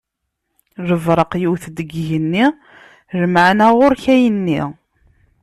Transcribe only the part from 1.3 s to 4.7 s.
yewwet-d deg igenni lmeɛna ɣuṛ-k ayenni!